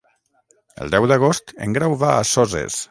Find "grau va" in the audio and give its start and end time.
1.79-2.13